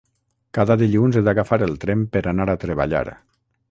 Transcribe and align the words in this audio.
Cada 0.57 0.77
dilluns 0.83 1.19
he 1.19 1.23
d'agafar 1.29 1.61
el 1.69 1.79
tren 1.87 2.05
per 2.17 2.27
anar 2.35 2.53
a 2.57 2.61
treballar. 2.69 3.09